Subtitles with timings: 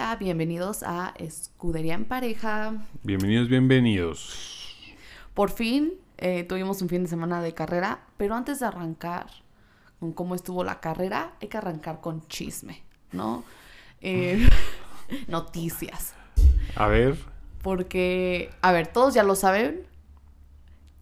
[0.00, 2.72] Hola, bienvenidos a Escudería en Pareja.
[3.02, 4.74] Bienvenidos, bienvenidos.
[5.34, 9.26] Por fin eh, tuvimos un fin de semana de carrera, pero antes de arrancar
[9.98, 13.44] con cómo estuvo la carrera, hay que arrancar con chisme, ¿no?
[14.00, 14.48] Eh,
[15.28, 16.14] noticias.
[16.76, 17.18] A ver.
[17.60, 19.82] Porque, a ver, todos ya lo saben.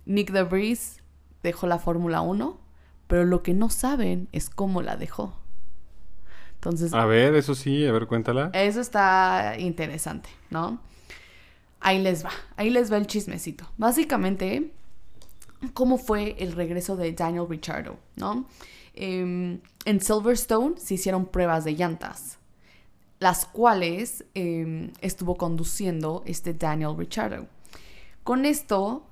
[0.06, 1.04] Nick DeVries
[1.44, 2.58] dejó la Fórmula 1,
[3.06, 5.34] pero lo que no saben es cómo la dejó.
[6.58, 8.50] Entonces, A ver, eso sí, a ver, cuéntala.
[8.52, 10.80] eso está interesante, ¿no?
[11.80, 13.64] Ahí les va, ahí les va el chismecito.
[13.76, 14.72] Básicamente,
[15.74, 18.46] cómo fue el regreso de Daniel Ricciardo, ¿no?
[18.94, 22.38] Em, en Silverstone se hicieron pruebas de llantas,
[23.20, 27.46] las cuales em, estuvo conduciendo este Daniel Ricciardo.
[28.24, 29.06] Con esto,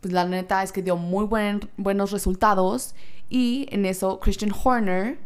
[0.00, 2.94] pues la neta es que dio muy buen- buenos resultados
[3.28, 5.18] y en eso Christian Horner,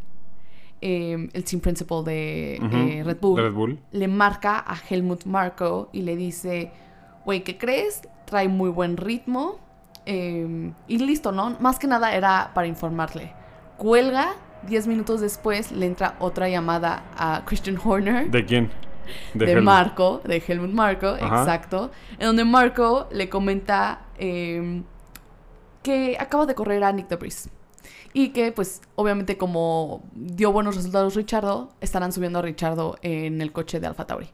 [0.81, 3.79] em, el team principal de eh, Red Bull, de Red Bull.
[3.93, 6.71] le marca a Helmut Marko y le dice,
[7.25, 8.03] güey, ¿qué crees?
[8.27, 9.59] Trae muy buen ritmo.
[10.07, 11.57] eh, y listo, ¿no?
[11.61, 13.33] Más que nada era para informarle.
[13.77, 14.35] Cuelga,
[14.67, 18.31] 10 minutos después le entra otra llamada a Christian Horner.
[18.31, 18.71] ¿De quién?
[19.35, 19.65] De, Helmut.
[19.65, 21.41] Marco, de Helmut Marco, Ajá.
[21.41, 21.91] exacto.
[22.19, 24.83] En donde Marco le comenta eh,
[25.83, 27.49] que acaba de correr a Nick DeVries.
[28.19, 33.53] Y que, pues, obviamente, como dio buenos resultados Richardo, estarán subiendo a Richardo en el
[33.53, 34.29] coche de Alfa Tauri.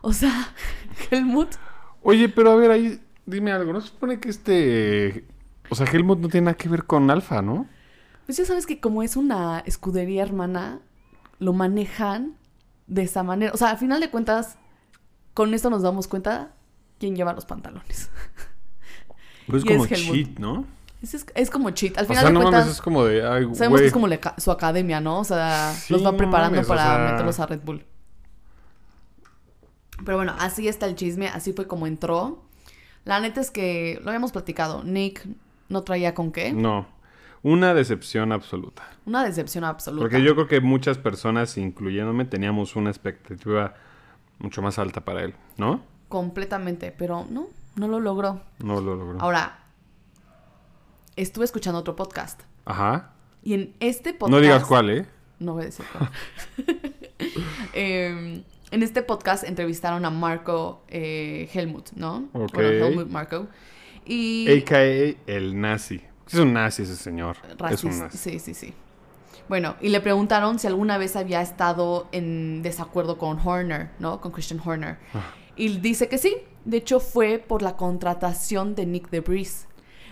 [0.00, 0.54] O sea,
[1.10, 1.48] Helmut.
[2.04, 3.72] Oye, pero a ver, ahí, dime algo.
[3.72, 5.24] ¿No se supone que este...
[5.70, 7.66] O sea, Helmut no tiene nada que ver con Alfa, ¿no?
[8.26, 10.78] Pues ya sabes que como es una escudería hermana,
[11.40, 12.36] lo manejan
[12.86, 13.50] de esa manera.
[13.52, 14.56] O sea, al final de cuentas,
[15.34, 16.54] con esto nos damos cuenta
[17.00, 18.08] quién lleva los pantalones.
[19.46, 20.14] Pero es Y es como Helmut.
[20.14, 20.64] cheat, ¿no?
[21.02, 21.96] Es, es- como cheat.
[21.98, 23.26] Al O final sea, de no cuentas, mames, es como de...
[23.26, 24.06] Ay, sabemos que es como
[24.38, 25.20] su academia, ¿no?
[25.20, 27.84] O sea, Sí, los va no preparando o para sea- meterlos a Red Bull.
[30.04, 32.42] Pero bueno, así está el chisme, así fue como entró.
[33.04, 34.82] La neta es que lo habíamos platicado.
[34.84, 35.26] Nick
[35.68, 36.52] no traía con qué.
[36.52, 36.86] No.
[37.42, 38.82] Una decepción absoluta.
[39.06, 40.02] Una decepción absoluta.
[40.02, 43.74] Porque yo creo que muchas personas, incluyéndome, teníamos una expectativa
[44.38, 45.82] mucho más alta para él, ¿no?
[46.08, 47.46] Completamente, pero no,
[47.76, 48.42] no lo logró.
[48.58, 49.20] No lo logró.
[49.20, 49.58] Ahora,
[51.22, 52.42] estuve escuchando otro podcast.
[52.64, 53.12] Ajá.
[53.42, 54.30] Y en este podcast.
[54.30, 55.06] No digas cuál, ¿eh?
[55.38, 56.10] No voy a decir cuál.
[57.72, 62.28] Em, en este podcast entrevistaron a Marco eh, Helmut, ¿no?
[62.32, 62.54] Ok.
[62.54, 63.48] Bueno, Helmut Marco.
[64.06, 64.46] Y.
[64.48, 65.16] A.K.A.
[65.26, 66.00] el nazi.
[66.26, 67.36] Es un nazi ese señor.
[67.44, 68.04] Es un racista.
[68.04, 68.18] nazi.
[68.18, 68.74] Sí, sí, sí.
[69.48, 74.20] Bueno, y le preguntaron si alguna vez había estado en desacuerdo con Horner, ¿no?
[74.20, 74.98] Con Christian Horner.
[75.12, 75.34] Ah.
[75.56, 76.36] Y dice que sí.
[76.64, 79.66] De hecho, fue por la contratación de Nick DeVries.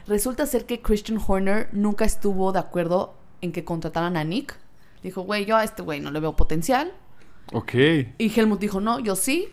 [0.08, 4.56] Resulta ser que Christian Horner nunca estuvo de acuerdo en que contrataran a Nick.
[5.02, 6.92] Dijo, güey, yo a este güey no le veo potencial.
[7.52, 7.74] Ok.
[8.18, 9.48] Y Helmut dijo, no, yo sí.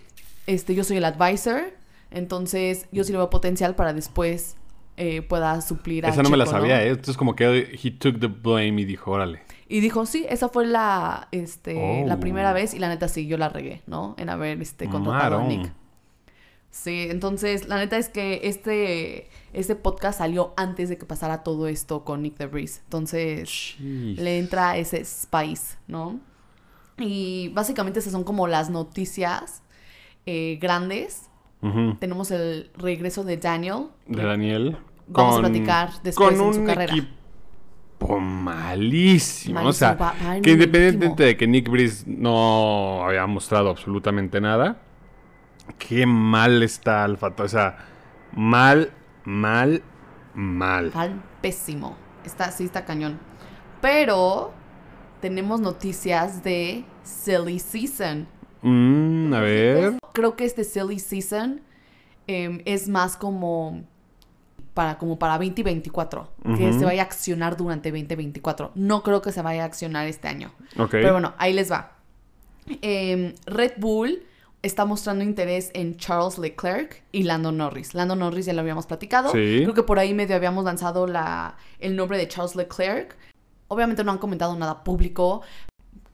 [0.48, 1.74] Este, yo soy el advisor.
[2.10, 4.56] Entonces, yo sí le veo potencial para después
[4.98, 6.90] eh, pueda suplir a Esa no me la sabía, ¿eh?
[6.90, 9.42] Entonces como que he took the blame y dijo, órale.
[9.68, 12.08] Y dijo, sí, esa fue la, este, Oh.
[12.08, 14.16] la primera vez y la neta sí, yo la regué, ¿no?
[14.18, 15.44] En haber este, contratado a.
[15.44, 15.72] Nick.
[16.78, 21.70] Sí, entonces la neta es que este, este podcast salió antes de que pasara todo
[21.70, 22.82] esto con Nick DeVries.
[22.84, 24.20] Entonces Jeez.
[24.20, 26.20] le entra ese spice, ¿no?
[26.98, 29.64] Y básicamente esas son como las noticias
[30.26, 31.30] eh, grandes.
[32.00, 33.88] Tenemos el regreso de Daniel.
[34.06, 34.78] De Daniel.
[35.08, 36.94] Vamos a platicar después con en su un carrera.
[36.94, 39.62] equipo malísimo.
[39.66, 44.40] O sea, va- va en que independientemente de que Nick Breeze no había mostrado absolutamente
[44.42, 44.78] nada,
[45.78, 47.34] qué mal está Alfa.
[47.38, 47.78] O sea,
[48.34, 48.92] mal,
[49.24, 49.82] mal,
[50.34, 50.92] mal.
[50.94, 51.98] Al pésimo.
[52.24, 53.20] Está, sí, está cañón.
[53.82, 54.54] Pero
[55.22, 58.28] tenemos noticias de Silly Season.
[58.62, 60.00] Mm, a ver.
[60.14, 61.62] Creo que este Silly Season
[62.28, 63.84] em, es más como
[64.74, 66.32] para, como para 2024.
[66.58, 68.72] Que se vaya a accionar durante 2024.
[68.76, 70.52] No creo que se vaya a accionar este año.
[70.78, 70.92] Ok.
[70.92, 71.94] Pero bueno, ahí les va.
[72.82, 74.24] Em, Red Bull
[74.66, 77.94] está mostrando interés en Charles Leclerc y Lando Norris.
[77.94, 79.32] Lando Norris ya lo habíamos platicado.
[79.32, 79.60] Sí.
[79.62, 83.16] Creo que por ahí medio habíamos lanzado la, el nombre de Charles Leclerc.
[83.68, 85.42] Obviamente no han comentado nada público.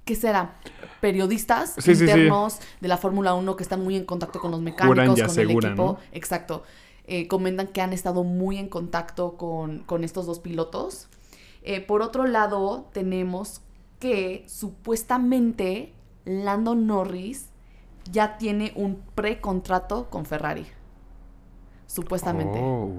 [0.03, 0.55] ¿Qué será?
[0.99, 2.03] Periodistas Sí, sí, sí.
[2.03, 5.71] internos de la Fórmula 1 que están muy en contacto con los mecánicos, con aseguran,
[5.71, 5.83] el equipo.
[5.83, 5.99] ¿no?
[6.11, 6.63] Exacto.
[7.05, 11.07] Eh, comentan que han estado muy en contacto con, con estos dos pilotos.
[11.63, 13.61] Eh, por otro lado, tenemos
[13.99, 15.93] que supuestamente
[16.25, 17.50] Lando Norris
[18.11, 20.65] ya tiene un precontrato con Ferrari.
[21.87, 22.59] Supuestamente.
[22.61, 22.91] Oh.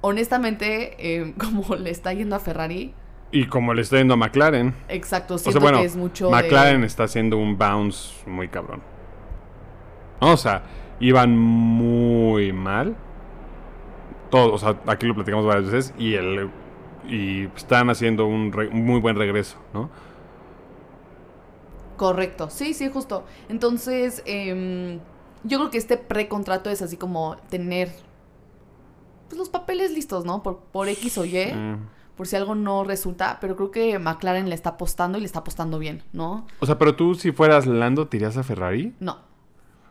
[0.00, 2.94] Honestamente, eh, como le está yendo a Ferrari,
[3.32, 4.74] Y como le está yendo a McLaren.
[4.88, 6.86] exacto, O siento sea, bueno, que es mucho McLaren de...
[6.86, 8.82] está haciendo un bounce muy cabrón.
[10.20, 10.62] O sea,
[11.00, 12.96] iban muy mal.
[14.30, 16.50] Todos, o sea, aquí lo platicamos varias veces y el
[17.06, 19.90] y están haciendo un, re- un muy buen regreso, ¿no?
[21.96, 23.24] Correcto, sí, sí, justo.
[23.48, 24.98] Entonces, em,
[25.44, 27.92] yo creo que este precontrato es así como tener
[29.28, 30.42] pues, los papeles listos, ¿no?
[30.42, 31.88] Por, por X o Y, Mm.
[32.16, 35.40] por si algo no resulta, pero creo que McLaren le está apostando y le está
[35.40, 36.46] apostando bien, ¿no?
[36.60, 38.94] O sea, pero tú si fueras Lando, ¿te irías a Ferrari?
[39.00, 39.18] No,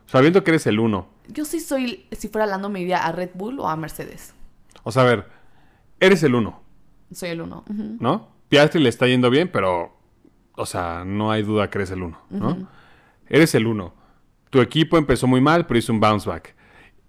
[0.06, 1.08] Sabiendo que eres el uno.
[1.30, 4.34] yo sí soy, si fuera Lando me iría a Red Bull o a Mercedes.
[4.84, 5.28] O sea, a ver,
[6.00, 6.62] eres el uno,
[7.14, 7.64] Soy el uno.
[7.68, 8.28] ¿no?
[8.50, 9.96] Piastri le está yendo bien, pero,
[10.56, 12.68] o sea, no hay duda que eres el uno, ¿no?
[13.28, 13.94] Eres el uno.
[14.50, 16.56] Tu equipo empezó muy mal, pero hizo un bounce back.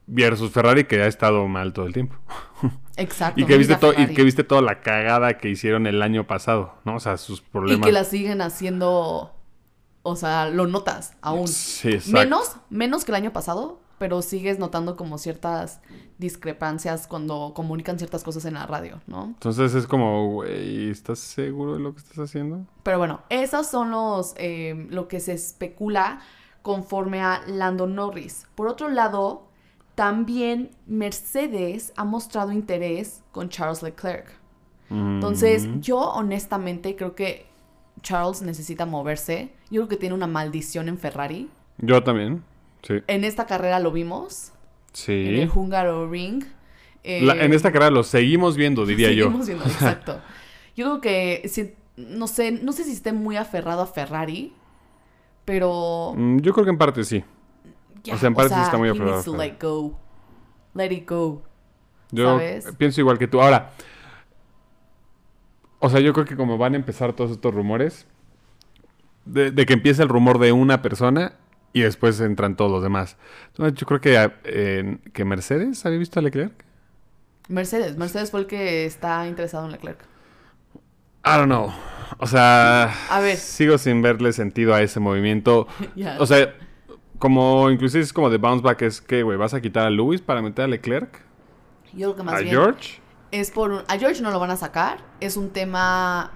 [0.06, 2.16] Versus Ferrari, que ha estado mal todo el tiempo.
[2.96, 3.40] Exacto.
[3.40, 6.96] Y que, viste y que viste toda la cagada que hicieron el año pasado, ¿no?
[6.96, 7.86] O sea, sus Y problemas.
[7.86, 9.34] que la siguen haciendo,
[10.02, 11.48] o sea, lo notas aún.
[11.48, 12.18] Sí, exacto.
[12.18, 15.80] Menos, menos que el año pasado, pero sigues notando como ciertas
[16.18, 19.24] discrepancias cuando comunican ciertas cosas en la radio, ¿no?
[19.26, 22.66] Entonces es como, güey, ¿estás seguro de lo que estás haciendo?
[22.82, 26.20] Pero bueno, esos son los eh, lo que se especula
[26.62, 28.46] conforme a Lando Norris.
[28.54, 29.46] Por otro lado,
[29.94, 34.26] también Mercedes ha mostrado interés con Charles Leclerc.
[34.90, 35.80] Entonces, Mm.
[35.80, 37.46] yo honestamente creo que
[38.02, 39.52] Charles necesita moverse.
[39.70, 41.48] Yo creo que tiene una maldición en Ferrari.
[41.78, 42.44] Yo también,
[42.86, 43.02] sí.
[43.08, 44.52] En esta carrera lo vimos,
[44.88, 45.40] en Sí.
[45.40, 46.44] el Húngaro Ring.
[47.02, 49.24] Eh, La- en esta carrera lo seguimos viendo, diría yo.
[49.26, 50.20] seguimos viendo, exacto.
[50.76, 54.52] Yo creo que, si- no sé, no sé si esté muy aferrado a Ferrari,
[55.44, 56.14] pero...
[56.16, 57.22] Mm, Yo creo que en parte sí.
[58.02, 59.98] ya, o sea, en parte sí está muy aferrado to let go.
[60.74, 61.42] Let it go.
[62.10, 62.66] Yo ¿Sabes?
[62.78, 63.40] pienso igual que tú.
[63.40, 63.70] Ahora,
[65.78, 68.06] o sea, yo creo que como van a empezar todos estos rumores,
[69.24, 71.34] de, de que empieza el rumor de una persona
[71.74, 73.18] y después entran todos los demás.
[73.48, 76.64] Entonces, yo creo que, eh, que Mercedes había visto a Leclerc.
[77.48, 80.00] Mercedes, Mercedes fue el que está interesado en Leclerc.
[81.26, 81.70] I don't know.
[82.18, 83.36] O sea, A ver.
[83.36, 85.66] sigo sin verle sentido a ese movimiento.
[86.18, 86.54] O sea,
[87.18, 90.20] como inclusive es como de bounce back, es que, güey, ¿vas a quitar a Lewis
[90.22, 91.20] para meter a Leclerc?
[91.92, 93.00] Yo creo que más ¿A bien George?
[93.30, 96.30] es por un- a George no lo van a sacar, es un tema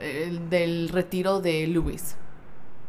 [0.00, 2.16] eh, del retiro de Lewis,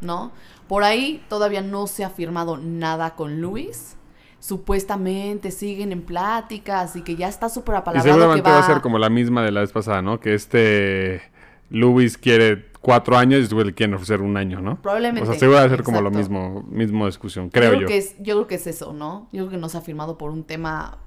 [0.02, 0.32] ¿no?
[0.70, 3.98] Por ahí todavía no se ha firmado nada con Lewis.
[4.40, 8.64] Supuestamente siguen en pláticas y que ya está súper Y apalabrado que seguramente va, va
[8.64, 10.20] a ser como la misma de la vez pasada, ¿no?
[10.20, 11.22] Que este
[11.70, 14.82] Lewis quiere cuatro años y después le quieren ofrecer un año, ¿no?
[14.82, 15.28] Probablemente.
[15.28, 17.88] O sea, seguro va a ser como lo mismo, mismo discusión, Yo creo creo, yo.
[17.88, 19.28] Que es, yo creo que es eso, ¿no?
[19.32, 20.98] Yo creo que no se ha firmado por un tema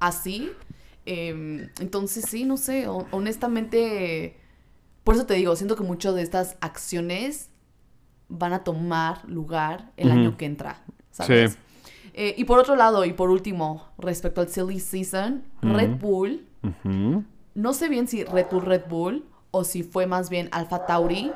[0.00, 0.50] así.
[1.06, 2.88] Eh, entonces, sí, no sé.
[2.88, 4.38] ho- honestamente,
[5.04, 7.50] por eso te digo, siento que muchas de estas acciones
[8.28, 11.52] van a tomar lugar el año que entra, ¿sabes?
[11.52, 11.58] Sí.
[12.14, 15.96] Eh, y por otro lado, y por último, respecto al Silly Season, Red.
[16.00, 16.46] Bull,
[17.54, 21.32] no sé bien si Red Bull Red Bull o si fue más bien Alpha Tauri,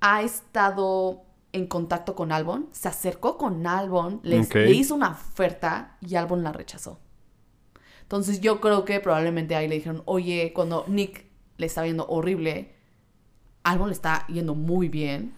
[0.00, 1.22] ha estado
[1.52, 6.42] en contacto con Albon, se acercó con Albon, les- le hizo una oferta y Albon
[6.42, 6.98] la rechazó.
[8.02, 11.24] Entonces yo creo que probablemente ahí le dijeron, oye, cuando Nick
[11.56, 12.72] le está viendo horrible,
[13.62, 15.32] Albon le está yendo muy bien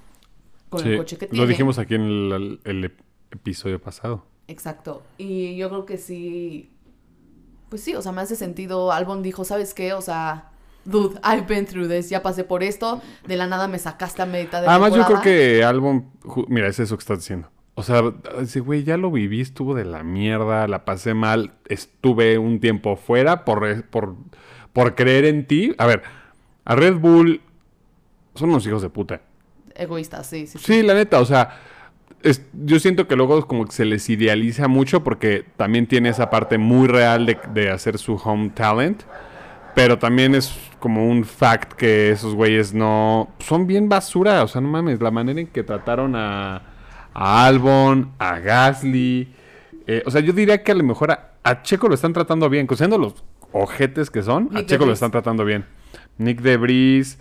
[0.69, 1.43] con Sí, el coche que tiene.
[1.43, 4.25] Lo dijimos aquí en el, el ep- episodio pasado.
[4.47, 5.03] Exacto.
[5.19, 6.71] Y yo creo que sí.
[7.69, 8.93] Pues sí, o sea, me hace sentido.
[8.93, 9.93] Albon dijo, ¿sabes qué?
[9.93, 10.51] O sea,
[10.85, 12.09] dude, I've been through this.
[12.09, 13.03] Ya pasé por esto.
[13.27, 16.11] De la nada me sacaste a mitad de Además, yo creo que Albon...
[16.49, 17.51] Mira, es eso que estás diciendo.
[17.75, 18.03] O sea,
[18.41, 22.97] ese güey ya lo viví, estuvo de la mierda, la pasé mal, estuve un tiempo
[22.97, 24.17] fuera por, re- por,
[24.73, 25.75] por creer en ti.
[25.79, 26.03] A ver,
[26.65, 27.41] a Red Bull
[28.35, 29.21] son unos hijos de puta.
[29.79, 30.59] Egoísta, sí, sí.
[30.59, 30.65] sí.
[30.65, 31.57] Sí, la neta, o sea,
[32.23, 36.31] es- yo siento que luego como que se les idealiza mucho porque también tiene esa
[36.31, 39.03] parte muy real de, de hacer su home talent,
[39.75, 43.29] pero también es como un fact que esos güeyes no...
[43.39, 46.63] Son bien basura, o sea, no mames, la manera en que trataron a,
[47.15, 49.29] a Albon, a Gasly,
[49.87, 52.49] eh, o sea, yo diría que a lo mejor a, a Checo lo están tratando
[52.51, 53.15] bien, considerando los
[53.53, 55.65] ojetes que son, a Checo lo están tratando bien.
[56.19, 57.19] Nick Debris,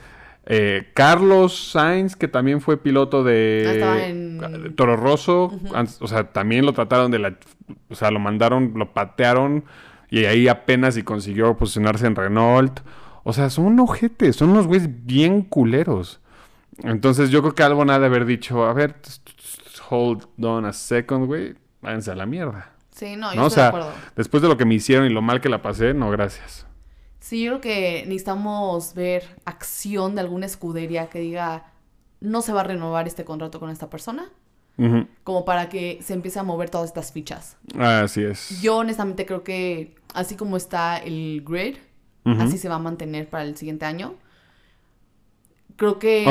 [0.49, 5.51] eh, Carlos Sainz, que también fue piloto de Ah, en- Toro Rosso,
[5.99, 7.35] o sea, también lo trataron de la,
[7.89, 9.65] o sea, lo mandaron, lo patearon
[10.09, 12.79] y ahí apenas y consiguió posicionarse en Renault.
[13.23, 16.21] O sea, son ojetes, son unos güeyes bien culeros.
[16.83, 18.95] Entonces yo creo que Albon ha de haber dicho, a ver,
[19.89, 22.71] hold on a second, güey, váyanse a la mierda.
[22.91, 23.43] Sí, no, yo ¿No?
[23.45, 23.91] O estoy de acuerdo.
[24.15, 26.66] después de lo que me hicieron y lo mal que la pasé, no, gracias.
[27.19, 31.71] Sí, yo creo que necesitamos ver acción de alguna escudería que diga,
[32.21, 34.29] no se va a renovar este contrato con esta persona.
[35.23, 37.57] Como para que se empiece a mover todas estas fichas.
[37.79, 38.61] Así es.
[38.61, 41.77] Yo honestamente creo que así como está el grid,
[42.41, 44.13] así se va a mantener para el siguiente año.
[45.77, 46.25] Creo que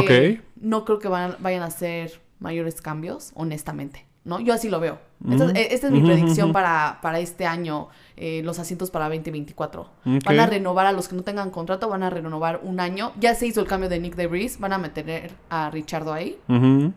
[0.61, 4.07] no creo que van- vayan a hacer mayores cambios, honestamente.
[4.27, 4.41] ¿No?
[4.41, 4.99] Yo así lo veo.
[5.31, 9.83] Esta, e- esta es mi predicción para, para este año, eh, los asientos para 2024.
[9.83, 9.89] Ok.
[10.27, 13.13] Van a renovar a los que no tengan contrato, van a renovar un año.
[13.21, 16.37] Ya se hizo el cambio de Nick DeVries, van a meter a Richardo ahí.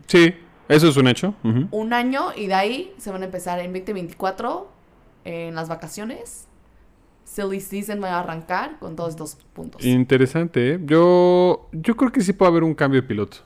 [0.08, 0.34] Sí,
[0.68, 1.34] eso es un hecho.
[1.70, 4.68] Un año y de ahí se van a empezar en 2024,
[5.24, 6.48] en las vacaciones.
[7.24, 9.84] Silly Season va a arrancar con todos estos puntos.
[9.84, 10.80] Interesante, ¿eh?
[10.84, 13.36] Yo, yo creo que sí puede haber un cambio de piloto.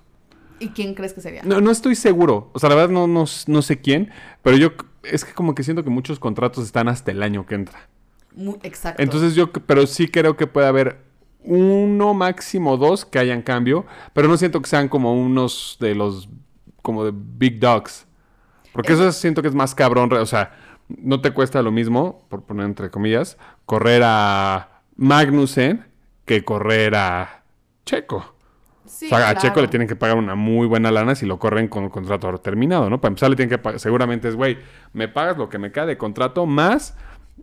[0.60, 1.42] ¿Y quién crees que sería?
[1.42, 2.50] No, no estoy seguro.
[2.52, 4.10] O sea, la verdad no, no, no sé quién.
[4.42, 7.54] Pero yo es que como que siento que muchos contratos están hasta el año que
[7.56, 7.88] entra.
[8.62, 9.02] Exacto.
[9.02, 11.02] Entonces yo, pero sí creo que puede haber
[11.42, 13.84] uno, máximo dos que hayan cambio.
[14.12, 16.28] Pero no siento que sean como unos de los,
[16.82, 18.06] como de big dogs.
[18.72, 20.12] Porque Es- eso siento que es más cabrón.
[20.12, 20.56] O sea,
[20.88, 25.84] no te cuesta lo mismo, por poner entre comillas, correr a Magnussen
[26.24, 27.42] que correr a
[27.84, 28.33] Checo.
[28.86, 29.34] Sí, o sea, a.
[29.36, 32.30] Checo le tienen que pagar una muy buena lana si lo corren con un contrato
[32.38, 33.00] terminado, ¿no?
[33.00, 34.58] Para empezar le tienen que pagar, seguramente es, güey,
[34.92, 36.96] me pagas lo que me cae de contrato más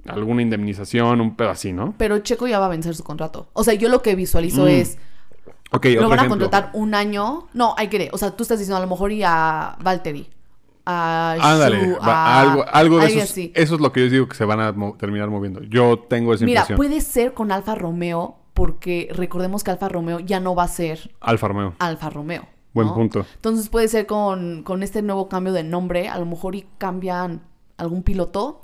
[0.08, 1.94] alguna indemnización, un pedo así, ¿no?
[1.98, 3.50] Pero Checo ya va a vencer su contrato.
[3.54, 4.68] O sea, yo lo que visualizo Mm.
[4.70, 4.98] es,
[5.72, 6.30] lo van a ejemplo.
[6.30, 7.48] contratar un año.
[7.54, 10.30] No, hay que, o sea, tú estás diciendo a lo mejor y a Valtteri,
[10.86, 13.22] a Ándale, Shu, va- a algo, algo de eso.
[13.24, 13.52] así.
[13.56, 15.62] Eso es lo que yo digo que se van a mo- terminar moviendo.
[15.64, 16.78] Yo tengo esa Mira, impresión.
[16.78, 21.14] puede ser con Alfa Romeo, porque recordemos que Alfa Romeo ya no va a ser
[21.20, 21.74] Alfa Romeo.
[21.80, 22.48] Alfa Romeo.
[22.74, 22.94] Buen ¿no?
[22.96, 23.26] punto.
[23.36, 27.42] Entonces puede ser con, con este nuevo cambio de nombre, a lo mejor y cambian
[27.78, 28.62] algún piloto.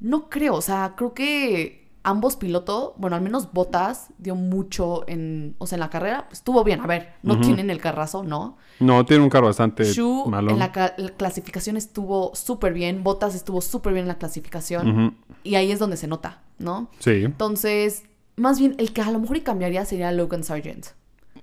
[0.00, 5.56] No creo, o sea, creo que ambos pilotos, bueno, al menos Botas dio mucho en,
[5.58, 8.56] o sea, en la carrera, pues, estuvo bien, a ver, no tienen el carrazo, ¿no?
[8.80, 10.52] No, tiene un carro bastante Shu malo.
[10.52, 15.16] en la, ca- la clasificación estuvo súper bien, Botas estuvo súper bien en la clasificación
[15.42, 16.88] y ahí es donde se nota, ¿no?
[17.00, 17.24] Sí.
[17.24, 18.04] Entonces,
[18.38, 20.86] más bien, el que a lo mejor y cambiaría sería Logan Sargent.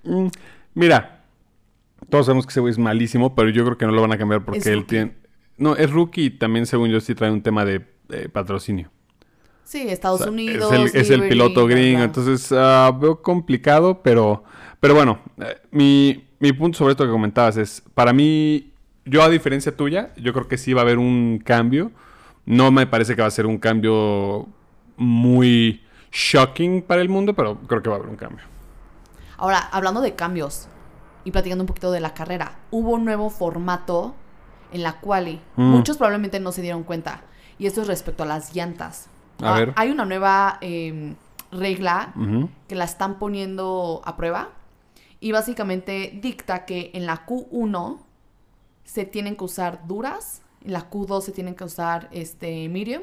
[0.04, 0.28] Mm,
[0.74, 1.24] Mira,
[2.10, 4.18] todos sabemos que ese güey es malísimo, pero yo creo que no lo van a
[4.18, 4.88] cambiar porque Es él rookie.
[4.88, 5.16] tiene...
[5.58, 8.92] No, es rookie y también, según yo, sí trae un tema de eh, patrocinio.
[9.64, 10.72] Sí, Estados O sea, Unidos.
[10.74, 14.44] Es el, es el Liberty, piloto gringo, entonces ah, veo complicado, pero,
[14.80, 18.74] pero bueno, eh, mi, mi punto sobre esto que comentabas es, para mí,
[19.06, 21.92] yo a diferencia tuya, yo creo que sí va a haber un cambio.
[22.46, 24.48] No me parece que va a ser un cambio
[24.98, 25.82] muy
[26.16, 28.46] shocking para el mundo, pero creo que va a haber un cambio.
[29.38, 30.68] Ahora, hablando de cambios
[31.26, 34.16] y platicando un poquito de la carrera, hubo un nuevo formato
[34.72, 35.42] en la quali.
[35.58, 35.64] Mm.
[35.72, 37.22] Muchos probablemente no se dieron cuenta.
[37.60, 39.08] Y esto es respecto a las llantas.
[39.42, 39.74] A Ah, ver.
[39.76, 41.16] Hay una nueva eh,
[41.52, 42.14] regla
[42.68, 44.50] que la están poniendo a prueba.
[45.20, 47.98] Y básicamente dicta que en la Q1
[48.86, 53.02] se tienen que usar duras, en la Q2 se tienen que usar este, medium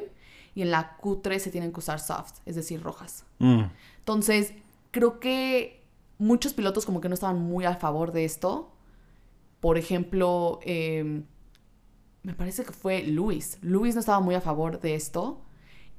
[0.55, 3.25] y en la Q3 se tienen que usar soft, es decir, rojas.
[3.39, 3.63] Mm.
[3.99, 4.53] Entonces,
[4.91, 5.83] creo que
[6.17, 8.71] muchos pilotos como que no estaban muy a favor de esto.
[9.59, 11.23] Por ejemplo, eh,
[12.23, 13.57] me parece que fue Luis.
[13.61, 15.41] Luis no estaba muy a favor de esto.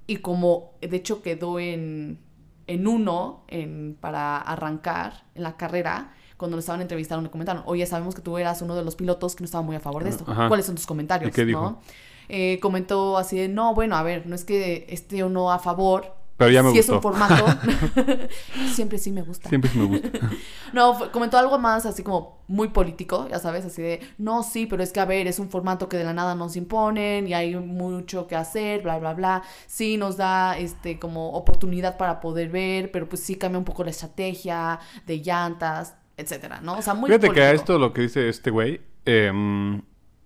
[0.06, 2.20] Y como de hecho quedó en,
[2.66, 7.86] en uno en, para arrancar en la carrera, cuando lo estaban entrevistando le comentaron, oye,
[7.86, 10.10] sabemos que tú eras uno de los pilotos que no estaba muy a favor de
[10.10, 10.24] esto.
[10.26, 10.48] Ajá.
[10.48, 11.30] ¿Cuáles son tus comentarios?
[11.30, 11.60] ¿Y qué dijo?
[11.60, 11.80] ¿no?
[12.28, 15.58] Eh, comentó así de, no, bueno, a ver, no es que esté o no a
[15.58, 16.14] favor.
[16.36, 16.96] Pero ya me si es gustó.
[16.96, 17.44] un formato.
[18.74, 19.48] Siempre sí me gusta.
[19.48, 20.08] Siempre sí me gusta.
[20.72, 24.66] No, fue- comentó algo más así como muy político, ya sabes, así de, no, sí,
[24.66, 27.34] pero es que a ver, es un formato que de la nada nos imponen y
[27.34, 29.42] hay mucho que hacer, bla, bla, bla.
[29.68, 33.84] Sí, nos da este como oportunidad para poder ver, pero pues sí cambia un poco
[33.84, 36.76] la estrategia de llantas, etcétera, ¿no?
[36.78, 39.80] O sea, muy Fíjate que a esto lo que dice este güey, em,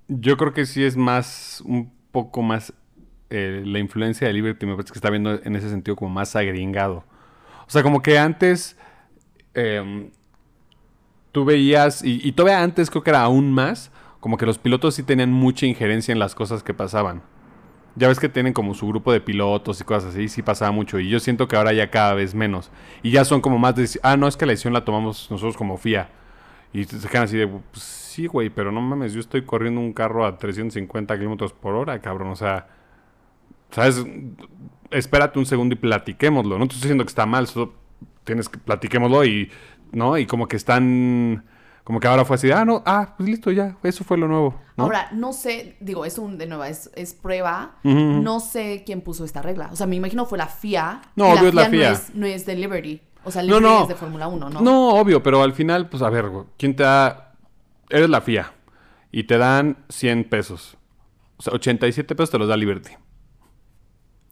[0.09, 2.73] yo creo que sí es más, un poco más,
[3.31, 6.35] eh, la influencia de Liberty me parece que está viendo en ese sentido como más
[6.35, 7.05] agringado.
[7.67, 8.77] O sea, como que antes
[9.55, 10.11] em,
[11.33, 15.03] tú veías, y, todavía antes creo que era aún más, como que los pilotos sí
[15.03, 17.23] tenían mucha injerencia en las cosas que pasaban.
[17.95, 20.99] Ya ves que tienen como su grupo de pilotos y cosas así, sí pasaba mucho.
[20.99, 22.71] Y yo siento que ahora ya cada vez menos.
[23.03, 25.57] Y ya son como más de, ah, no, es que la decisión la tomamos nosotros
[25.57, 26.09] como FIA.
[26.73, 29.93] Y se quedan así de, pues sí, güey, pero no mames, yo estoy corriendo un
[29.93, 32.31] carro a 350 kilómetros por hora, cabrón.
[32.31, 32.67] O sea,
[33.71, 34.05] ¿sabes?
[34.91, 36.59] Espérate un segundo y platiquémoslo.
[36.59, 37.75] No te estoy diciendo que está mal, solo
[38.25, 39.51] tienes que platiquémoslo y,
[39.93, 40.19] ¿no?
[40.19, 41.45] Y como que están,
[41.85, 44.61] como que ahora fue así, ah, no, ah, pues listo, ya, eso fue lo nuevo.
[44.77, 44.83] ¿no?
[44.85, 47.77] Ahora, no sé, digo, es un, de nuevo, es, es prueba.
[47.85, 49.69] No sé quién puso esta regla.
[49.73, 51.03] O sea, me imagino fue la FIA.
[51.15, 51.93] No, obvio es la No FIA.
[51.93, 53.01] es, no es de Liberty.
[53.25, 53.83] O sea, No, Liberty no.
[53.83, 54.61] es de Fórmula 1, ¿no?
[54.61, 57.27] No, obvio, pero al final, pues a ver, ¿quién te da...?
[57.91, 58.53] Eres la FIA.
[59.11, 60.77] y te dan 100 pesos.
[61.39, 62.91] O sea, 87 pesos te los da Liberty.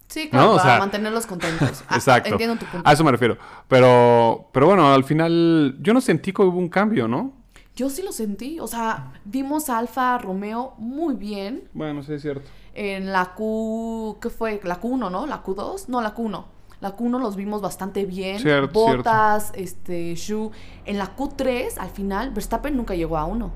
[0.08, 1.82] Sí, claro, No, o para sea, mantenerlos contentos.
[1.88, 2.30] Ah, Exacto.
[2.30, 2.88] Entiendo tu punto.
[2.88, 3.36] A eso me refiero.
[3.68, 7.32] Pero, pero bueno, al final yo no sentí que hubo un cambio, ¿no?
[7.75, 8.60] Yo sí lo sentí.
[8.60, 11.68] O sea, vimos a Alfa Romeo muy bien.
[11.72, 12.48] Bueno, sí es cierto.
[12.75, 14.18] En la Q.
[14.20, 14.60] ¿Qué fue?
[14.64, 15.26] La Q1, ¿no?
[15.26, 15.88] La Q2.
[15.88, 16.44] No, la Q1.
[16.80, 18.38] La Q1 los vimos bastante bien.
[18.38, 20.50] Cierto, Botas, este, Shu.
[20.85, 23.50] En la Q3, al final, Verstappen nunca llegó a uno.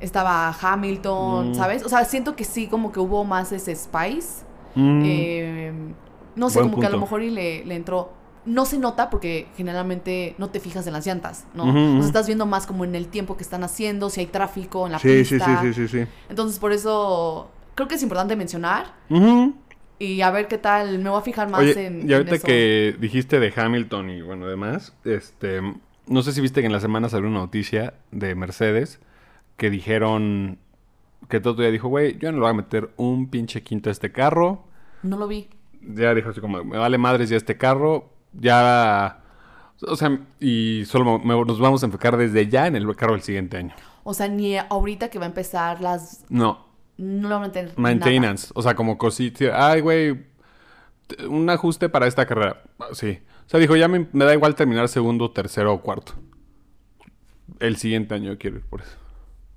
[0.00, 1.54] Estaba Hamilton, Mm.
[1.54, 1.84] ¿sabes?
[1.84, 4.44] O sea, siento que sí, como que hubo más ese spice.
[4.74, 5.72] Mm, Eh,
[6.34, 8.10] no sé, Buen como que a lo mejor y le, le entró.
[8.44, 11.64] No se nota porque generalmente no te fijas en las llantas, ¿no?
[11.64, 11.98] O ujú.
[11.98, 14.92] sea, estás viendo más como en el tiempo que están haciendo, si hay tráfico en
[14.92, 15.60] la sí, sí, pista.
[15.62, 16.10] sí, sí, sí, sí.
[16.28, 19.54] Entonces, por eso creo que es importante mencionar Ujú.
[20.02, 20.98] Y a ver qué tal.
[20.98, 22.08] Me voy a fijar más Oye, en.
[22.08, 22.46] y ahorita en eso.
[22.46, 25.60] que dijiste de Hamilton y bueno, demás, este,
[26.06, 29.00] no sé si viste que en la semana salió una noticia de Mercedes
[29.56, 30.58] que dijeron
[31.28, 33.92] que todo día dijo, güey, yo no le voy a meter un pinche quinto a
[33.92, 34.64] este carro.
[35.02, 35.48] No lo vi.
[35.82, 39.18] Ya dijo así como, me vale madres ya este carro, ya...
[39.84, 43.22] O sea, y solo me- nos vamos a enfocar desde ya en el carro del
[43.22, 43.74] siguiente año.
[44.04, 46.24] O sea, ni ahorita que va a empezar las.
[46.28, 47.72] No, No lo van a tener.
[47.76, 48.50] maintenance.
[48.54, 49.70] O sea, como cosita.
[49.70, 50.26] Ay, güey,
[51.28, 52.62] un ajuste para esta carrera.
[52.92, 53.20] Sí.
[53.46, 56.14] O sea, dijo, ya me, me da igual terminar segundo, tercero o cuarto.
[57.58, 58.96] El siguiente año quiero ir por eso.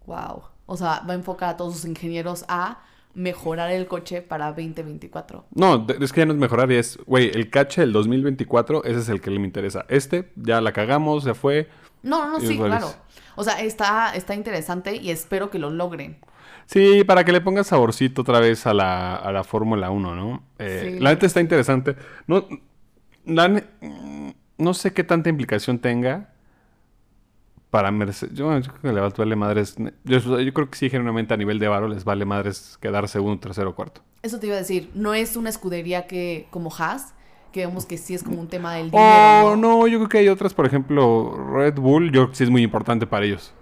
[0.06, 0.44] Wow.
[0.66, 2.80] O sea, va a enfocar a todos sus ingenieros a
[3.14, 5.46] mejorar el coche para 2024.
[5.56, 9.00] No, es que ya no es mejorar, ya es, güey, el cache del 2024, ese
[9.00, 9.86] es el que me interesa.
[9.88, 11.70] Este, ya la cagamos, ya fue.
[12.04, 12.94] No, no, no, sí, claro.
[13.36, 16.18] O sea, está, está interesante y espero que lo logren.
[16.66, 20.44] Sí, para que le pongas saborcito otra vez a la, a la Fórmula 1, ¿no?
[20.60, 21.00] Eh, Sí.
[21.00, 21.96] La neta está interesante.
[22.28, 22.48] No,
[23.26, 23.64] la
[24.58, 26.30] no sé qué tanta implicación tenga
[27.70, 28.34] para Mercedes.
[28.34, 29.76] Yo, yo creo que le va- vale madres.
[30.06, 33.40] Yo, yo creo que sí, genuinamente a nivel de varo les vale madres quedar segundo,
[33.40, 34.02] tercero o cuarto.
[34.24, 37.14] Eso te iba a decir, no es una escudería que como Haas,
[37.52, 39.46] que vemos que sí es como un tema del dinero.
[39.48, 42.44] Oh, no, yo creo que hay otras, por ejemplo, Red Bull, yo creo que sí
[42.46, 43.54] es muy importante para ellos.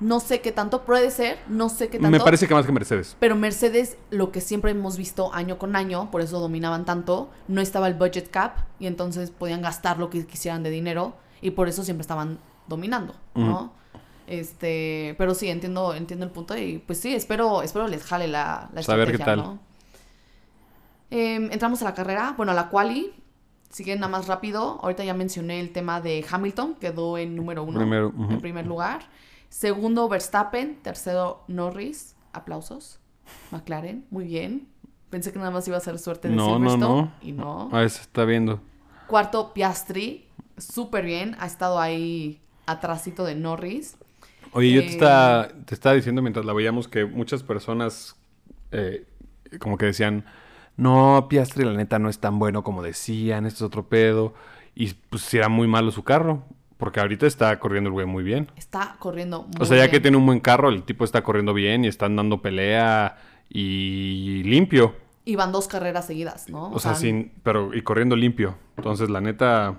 [0.00, 2.10] No sé qué tanto puede ser, no sé qué tanto.
[2.10, 3.16] Me parece que más que Mercedes.
[3.18, 7.60] Pero Mercedes, lo que siempre hemos visto año con año, por eso dominaban tanto, no
[7.60, 11.68] estaba el budget cap y entonces podían gastar lo que quisieran de dinero y por
[11.68, 13.72] eso siempre estaban dominando, ¿no?
[14.26, 18.68] Este, pero sí, entiendo, entiendo el punto y pues sí, espero, espero les jale la,
[18.74, 19.54] la Saber qué estrategia, tal.
[19.54, 19.58] ¿no?
[21.10, 23.14] Em, entramos a la carrera, bueno, a la quali,
[23.70, 24.78] sigue nada más rápido.
[24.82, 29.08] Ahorita ya mencioné el tema de Hamilton, quedó en número uno, Primero, en primer lugar.
[29.48, 30.76] Segundo, Verstappen.
[30.82, 32.14] Tercero, Norris.
[32.32, 33.00] Aplausos.
[33.50, 34.68] McLaren, muy bien.
[35.10, 37.02] Pensé que nada más iba a ser suerte de No, no, Silverstone.
[37.02, 37.12] no.
[37.22, 37.68] Y no.
[37.72, 38.60] A ver, se está viendo.
[39.06, 40.26] Cuarto, Piastri.
[40.56, 41.36] Súper bien.
[41.40, 43.96] Ha estado ahí atrásito de Norris.
[44.52, 48.16] Oye, yo te Eh, estaba, te estaba diciendo mientras la veíamos que muchas personas
[48.72, 49.06] eh,
[49.58, 50.24] como que decían,
[50.76, 54.34] no, Piastri la neta no es tan bueno como decían, esto es otro pedo.
[54.74, 56.44] Y pues era muy malo su carro,
[56.78, 58.50] porque ahorita está corriendo el güey muy bien.
[58.56, 59.90] Está corriendo muy O sea, ya bien.
[59.90, 63.18] que tiene un buen carro, el tipo está corriendo bien y están dando pelea
[63.50, 64.94] y limpio.
[65.24, 66.70] Y van dos carreras seguidas, ¿no?
[66.70, 68.56] O, sea, sin, pero y corriendo limpio.
[68.78, 69.76] Entonces, la neta,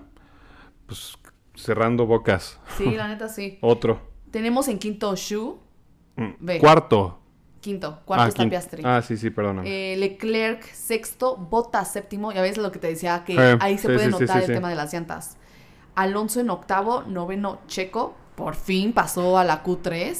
[0.86, 1.18] pues
[1.56, 2.60] cerrando bocas.
[2.78, 3.58] Sí, la neta sí.
[3.62, 4.00] Otro.
[4.32, 5.60] Tenemos en quinto Shu.
[6.18, 6.58] Mm.
[6.60, 7.20] Cuarto.
[7.62, 8.00] Quinto.
[8.06, 8.84] Cuarto Ah, está Piastri.
[8.86, 9.94] Ah, sí, sí, perdóname.
[9.94, 12.32] Eh, Leclerc sexto, Bottas séptimo.
[12.32, 14.50] Ya ves lo que te decía, que Eh, ahí se sí, puede sí, notar sí,
[14.52, 15.38] el tema de las llantas.
[15.95, 18.15] Alonso en octavo, noveno Checo.
[18.36, 20.17] Por fin pasó a la Q3.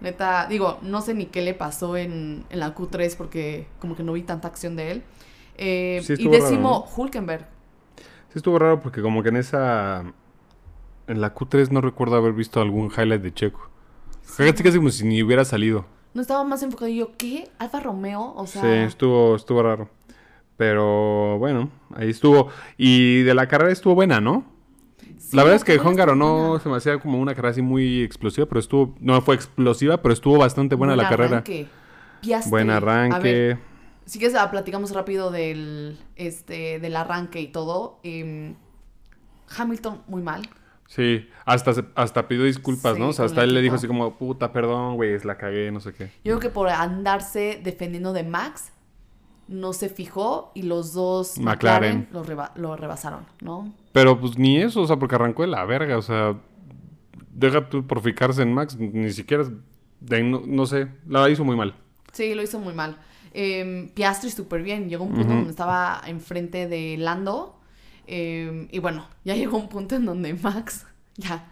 [0.00, 4.02] Neta, digo, no sé ni qué le pasó en, en la Q3 porque como que
[4.02, 5.02] no vi tanta acción de él.
[5.56, 7.46] Eh, Sí, y raro, décimo, Hulkenberg.
[8.28, 10.04] Sí estuvo raro porque como que en esa...
[11.06, 13.70] En la Q3 no recuerdo haber visto algún highlight de Checo.
[14.22, 15.86] Fíjate que es como si ni hubiera salido.
[16.12, 16.88] No estaba más enfocado.
[16.90, 17.48] Y yo, ¿qué?
[17.58, 18.34] ¿Alfa Romeo?
[18.36, 19.88] O sea, Sí, estuvo, estuvo raro.
[20.58, 22.48] Pero bueno, ahí estuvo.
[22.76, 24.44] Y de la carrera estuvo buena, ¿no?
[25.18, 27.62] Sí, la verdad es que carrera estuvo no se me hacía como una carrera así
[27.62, 28.94] muy explosiva, pero estuvo...
[29.00, 31.28] No fue explosiva, pero estuvo bastante buena Buen la carrera.
[31.38, 31.66] arranque.
[32.20, 32.50] Piastri.
[32.50, 33.58] Buen A ver, arranque.
[34.06, 38.00] Si quieres, ah, platicamos rápido del, este, del arranque y todo.
[38.02, 38.54] Em,
[39.56, 40.48] Hamilton, muy mal.
[40.86, 43.08] Sí, hasta, hasta pidió disculpas, Sí, ¿no?
[43.08, 45.92] O sea, hasta él le dijo así como, puta, perdón, güey, la cagué, no sé
[45.92, 46.06] qué.
[46.24, 48.72] Yo creo que por andarse defendiendo de Max,
[49.48, 52.00] no se fijó y los dos McLaren.
[52.00, 53.72] McLaren, lo, reba- lo rebasaron, ¿no?
[53.92, 56.36] Pero pues ni eso, o sea, porque arrancó de la verga, o sea,
[57.32, 59.44] deja tú por fijarse en Max, ni siquiera,
[60.00, 61.74] de- no, no sé, la hizo muy mal.
[62.12, 62.98] Sí, lo hizo muy mal.
[63.34, 64.88] Em, Piastri súper bien.
[64.88, 67.58] Llegó un punto donde estaba enfrente de Lando.
[68.06, 71.46] em, y bueno, ya llegó un punto en donde Max ya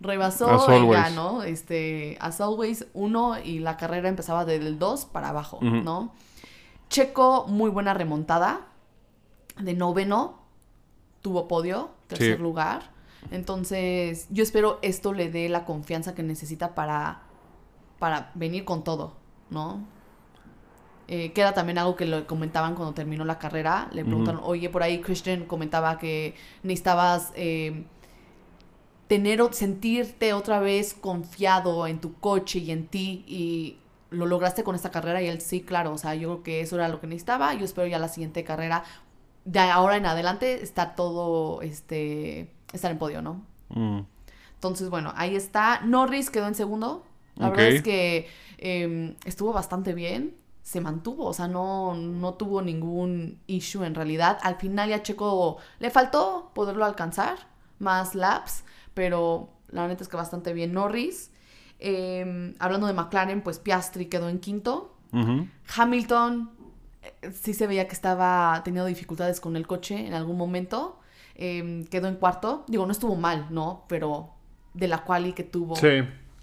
[0.00, 1.10] rebasó As y ya.
[1.10, 1.42] ¿no?
[1.42, 5.58] Este, as always, uno y la carrera empezaba del 2 para abajo.
[5.62, 6.12] ¿no?
[6.92, 8.66] Checo, muy buena remontada.
[9.58, 10.38] De noveno,
[11.22, 12.42] tuvo podio, tercer Sí.
[12.42, 12.90] lugar.
[13.30, 17.22] Entonces, yo espero esto le dé la confianza que necesita para,
[17.98, 19.14] para venir con todo,
[19.48, 19.80] ¿no?
[21.08, 23.88] Eh, que era también algo que lo comentaban cuando terminó la carrera.
[23.92, 27.84] Le preguntaron, oye, por ahí Christian comentaba que necesitabas eh,
[29.08, 33.78] tener sentirte otra vez confiado en tu coche y en ti y
[34.12, 36.76] lo lograste con esta carrera y él sí, claro, o sea, yo creo que eso
[36.76, 37.54] era lo que necesitaba.
[37.54, 38.84] Yo espero ya la siguiente carrera
[39.44, 43.42] de ahora en adelante estar todo este estar en podio, ¿no?
[43.70, 44.00] Mm.
[44.54, 45.80] Entonces, bueno, ahí está.
[45.80, 47.04] Norris quedó en segundo.
[47.34, 50.36] La verdad es que eh, estuvo bastante bien.
[50.62, 54.38] Se mantuvo, o sea, no, no tuvo ningún issue en realidad.
[54.42, 57.38] Al final ya Checo le faltó poderlo alcanzar,
[57.80, 58.62] más laps,
[58.94, 61.31] pero la neta es que bastante bien Norris.
[61.84, 64.94] Eh, hablando de McLaren, pues Piastri quedó en quinto.
[65.76, 66.50] Hamilton
[67.02, 70.98] eh, sí se veía que estaba teniendo dificultades con el coche en algún momento.
[71.34, 72.64] Eh, quedó en cuarto.
[72.68, 73.84] Digo, no estuvo mal, ¿no?
[73.88, 74.30] Pero
[74.74, 75.88] de la quali que tuvo Sí.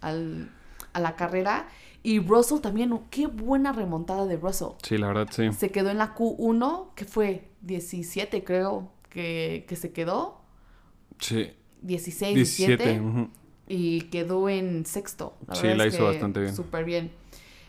[0.01, 0.51] al-
[0.93, 1.67] a la carrera.
[2.03, 4.69] Y Russell también, qué buena remontada de Russell.
[4.83, 5.51] Sí, la verdad, sí.
[5.53, 10.41] Se quedó en la Q1, que fue 17 creo que, que se quedó.
[11.19, 11.51] Sí.
[11.81, 12.83] 16, 17.
[12.83, 13.01] 17.
[13.01, 13.29] ujú.
[13.69, 15.35] Y quedó en sexto.
[15.53, 16.55] Sí, la hizo bastante bien.
[16.55, 17.11] Súper bien.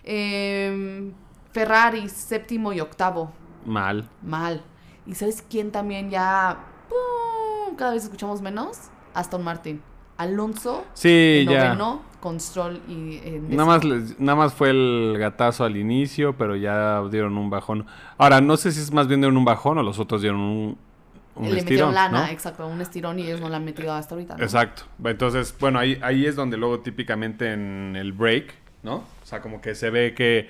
[0.02, 1.12] Eh,
[1.52, 3.32] Ferrari, séptimo y octavo.
[3.66, 4.08] Mal.
[4.22, 4.62] Mal.
[5.06, 6.58] ¿Y sabes quién también ya...
[6.88, 7.76] ¡pum!
[7.76, 8.78] Cada vez escuchamos menos?
[9.14, 9.82] Aston Martin.
[10.16, 11.68] Alonso, Sí, ya.
[11.68, 13.20] noveno, con Stroll y...
[13.24, 13.84] en Nada más,
[14.18, 17.86] nada más fue el gatazo al inicio, pero ya dieron un bajón.
[18.18, 20.78] Ahora, no sé si es más bien dieron un bajón o los otros dieron un,
[21.40, 22.32] un Le metieron estirón, lana, ¿no?
[22.32, 24.36] exacto, un estirón y ellos no la han metido hasta ahorita.
[24.36, 24.42] ¿no?
[24.42, 24.82] Exacto.
[25.04, 28.94] Entonces, bueno, ahí, ahí es donde luego típicamente en el break, ¿no?
[28.96, 30.48] O sea, como que se ve que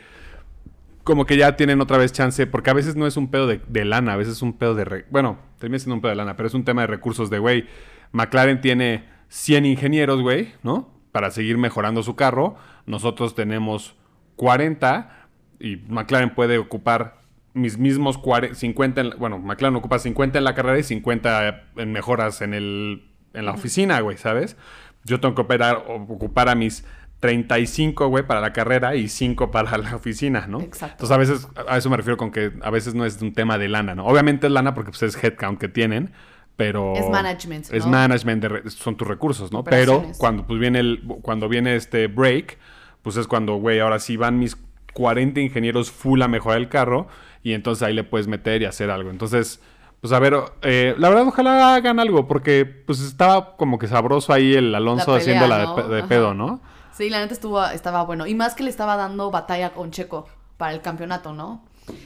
[1.05, 3.61] como que ya tienen otra vez chance, porque a veces no es un pedo de,
[3.67, 4.85] de lana, a veces es un pedo de...
[4.85, 7.39] re- bueno, termina siendo un pedo de lana, pero es un tema de recursos de,
[7.39, 7.67] güey,
[8.13, 10.91] McLaren tiene 100 ingenieros, güey, ¿no?
[11.11, 12.57] Para seguir mejorando su carro.
[12.87, 13.97] Nosotros tenemos
[14.37, 15.27] 40
[15.59, 17.20] y McLaren puede ocupar
[17.55, 21.93] mis mismos 40, 50, en bueno, McLaren ocupa 50 en la carrera y 50 en
[21.93, 24.57] mejoras en, el, en la oficina, güey, ¿sabes?
[25.05, 26.85] Yo tengo que operar, ocupar a mis
[27.21, 30.61] 35, güey, para la carrera y 5 para la oficina, ¿no?
[30.61, 31.05] Exacto.
[31.05, 33.59] Entonces, a veces, a eso me refiero con que a veces no es un tema
[33.59, 34.07] de lana, ¿no?
[34.07, 36.13] Obviamente es lana porque pues, es headcount que tienen,
[36.57, 36.95] pero...
[36.95, 39.65] Es management, Es management, de son tus recursos, ¿no?
[39.65, 42.59] Pero cuando, pues, viene el, cuando viene este break,
[43.03, 44.57] pues es cuando, güey, ahora sí van mis
[44.95, 47.09] 40 ingenieros full a mejorar el carro
[47.43, 49.11] y entonces ahí le puedes meter y hacer algo.
[49.11, 49.61] Entonces,
[50.01, 54.33] pues a ver, eh, la verdad ojalá hagan algo porque pues estaba como que sabroso
[54.33, 56.61] ahí el Alonso La pelea, haciéndola de pedo, ¿no?
[56.93, 58.27] Sí, la neta estuvo, estaba bueno.
[58.27, 60.27] Y más que le estaba dando batalla con Checo
[60.57, 61.63] para el campeonato, ¿no?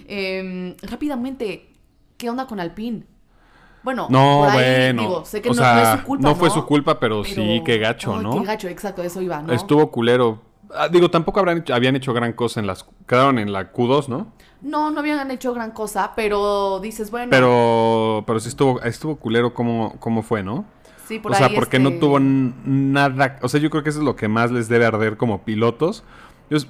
[0.06, 1.68] Eh, rápidamente,
[2.16, 3.04] ¿qué onda con Alpine?
[3.82, 5.02] Bueno, No, por ahí, bueno.
[5.02, 7.34] digo, sé que no, sea, no es su culpa, no fue su culpa, pero, Pero-
[7.34, 8.30] sí, qué gacho, Ay, ¿no?
[8.40, 9.52] Qué gacho, exacto, eso iba, ¿no?
[9.52, 10.42] Estuvo culero.
[10.74, 12.86] Ah, digo, tampoco habrán hecho- habían hecho gran cosa en las...
[13.06, 14.32] Quedaron en la Q2, ¿no?
[14.64, 19.54] No, no habían hecho gran cosa, pero dices, bueno, Pero, pero sí estuvo, estuvo culero
[19.54, 20.64] cómo, cómo fue, ¿no?
[21.06, 23.38] sí, por o sea, ahí, porque este, no tuvo n- nada.
[23.42, 26.02] O sea, yo creo que eso es lo que más les debe arder como pilotos.
[26.50, 26.66] Ellos-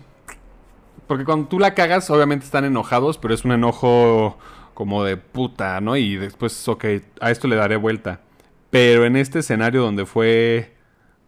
[1.07, 4.39] porque cuando tú la cagas, obviamente están enojados, pero es un enojo
[4.75, 5.97] como de puta, ¿no?
[5.97, 6.85] Y después, ok,
[7.21, 8.21] a esto le daré vuelta.
[8.71, 10.75] Pero en este escenario donde fue.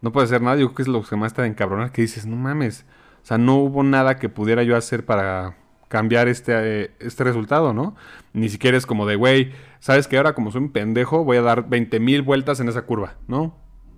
[0.01, 2.25] No puede hacer nada, yo creo que es lo que más te encabronar, que dices,
[2.25, 2.85] no mames.
[3.23, 5.55] O sea, no hubo nada que pudiera yo hacer para
[5.87, 7.95] cambiar este, eh, este resultado, ¿no?
[8.33, 11.41] Ni siquiera es como de, güey, ¿sabes que Ahora como soy un pendejo voy a
[11.41, 13.55] dar 20 mil vueltas en esa curva, ¿no?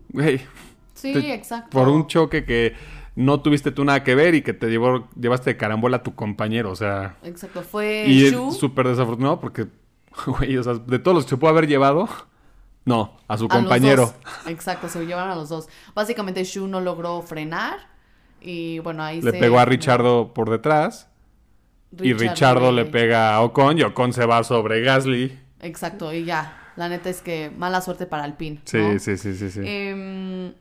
[0.10, 0.41] Güey,
[0.93, 1.69] Sí, te- exacto.
[1.71, 2.75] por un choque que
[3.15, 6.15] no tuviste tú nada que ver y que te llevó, llevaste de carambola a tu
[6.15, 7.17] compañero, o sea...
[7.23, 9.67] Exacto, fue y Shu es súper desafortunado porque,
[10.25, 12.08] güey, o sea, de todos los que se pudo haber llevado,
[12.86, 14.13] no, a su a compañero.
[14.47, 15.67] Exacto, se llevaron a los dos.
[15.93, 17.78] Básicamente Shu no logró frenar
[18.41, 19.38] y bueno, ahí Le se...
[19.38, 21.09] pegó a Richardo por detrás
[21.91, 25.38] y Richardo le pega a Ocon y Ocon se va sobre Gasly.
[25.62, 26.56] Exacto, y ya.
[26.75, 28.62] La neta es que mala suerte para Alpine.
[28.63, 28.99] Sí, ¿no?
[28.99, 29.60] sí, sí, sí, sí.
[29.63, 30.54] Em,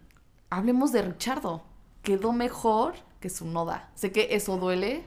[0.50, 1.62] hablemos de Richardo.
[2.02, 3.90] Quedó mejor que su noda.
[3.94, 5.04] Sé que eso duele.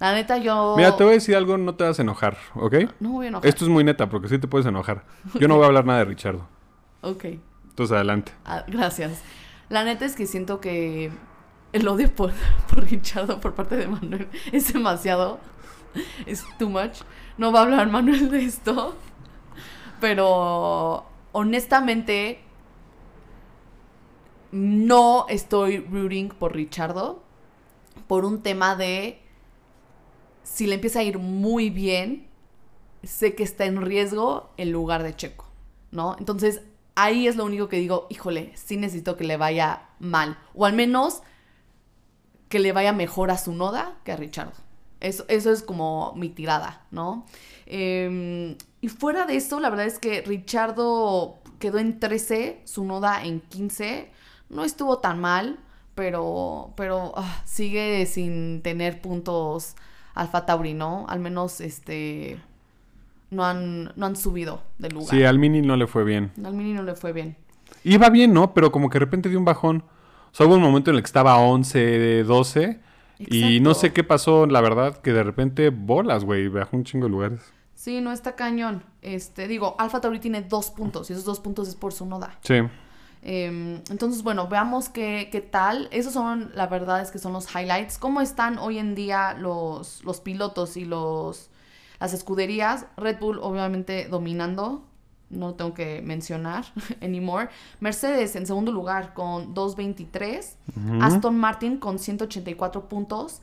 [0.00, 0.74] La neta, yo.
[0.76, 2.74] Mira, te voy a decir algo, no te vas a enojar, ¿ok?
[3.00, 3.48] No voy a enojar.
[3.48, 5.04] Esto es muy neta porque sí te puedes enojar.
[5.40, 6.46] Yo no voy a hablar nada de Richardo.
[7.02, 7.24] Ok.
[7.68, 8.32] Entonces, adelante.
[8.44, 9.22] Ah, gracias.
[9.68, 11.10] La neta es que siento que
[11.72, 12.32] el odio por,
[12.70, 15.38] por Richardo por parte de Manuel es demasiado.
[16.26, 16.98] Es too much.
[17.38, 18.94] No va a hablar Manuel de esto.
[20.00, 22.40] Pero honestamente,
[24.52, 27.22] no estoy rooting por Richardo
[28.06, 29.22] por un tema de
[30.42, 32.28] si le empieza a ir muy bien,
[33.02, 35.46] sé que está en riesgo en lugar de Checo,
[35.90, 36.16] ¿no?
[36.18, 36.62] Entonces,
[36.94, 40.72] ahí es lo único que digo, híjole, sí necesito que le vaya mal, o al
[40.72, 41.22] menos
[42.48, 44.52] que le vaya mejor a su noda que a Richardo.
[45.00, 47.26] Eso, eso es como mi tirada, ¿no?
[47.66, 53.24] Em, y fuera de eso, la verdad es que Richardo quedó en 13, su noda
[53.24, 54.10] en 15.
[54.48, 55.58] No estuvo tan mal,
[55.94, 59.74] pero, pero ah, sigue sin tener puntos
[60.14, 61.06] Alfa Tauri, ¿no?
[61.08, 62.38] Al menos este
[63.30, 65.10] no han, no han subido de lugar.
[65.10, 66.32] Sí, al Mini no le fue bien.
[66.42, 67.36] Al Mini no le fue bien.
[67.84, 68.54] Iba bien, ¿no?
[68.54, 69.84] Pero como que de repente dio un bajón.
[70.36, 72.78] Sea, hubo un momento en el que estaba 11, 12.
[73.20, 77.06] Y no sé qué pasó, la verdad, que de repente bolas, güey, bajó un chingo
[77.06, 77.40] de lugares.
[77.72, 78.82] Sí, no está cañón.
[79.00, 82.38] Este, digo, Alfa Tauri tiene dos puntos y esos dos puntos es por su noda.
[82.42, 82.56] Sí.
[83.22, 85.88] Em, entonces, bueno, veamos qué, qué, tal.
[85.90, 87.96] Esos son, la verdad es que son los highlights.
[87.96, 91.48] ¿Cómo están hoy en día los, los pilotos y los,
[91.98, 92.84] las escuderías?
[92.98, 94.84] Red Bull obviamente dominando.
[95.28, 96.64] No tengo que mencionar
[97.02, 97.48] anymore.
[97.80, 100.56] Mercedes en segundo lugar con 223.
[101.00, 103.40] Aston Martin con 184 puntos.